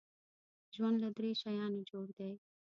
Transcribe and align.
ژوند 0.75 0.95
له 1.03 1.09
دریو 1.15 1.39
شیانو 1.41 1.87
جوړ 1.89 2.07
دی. 2.17 2.31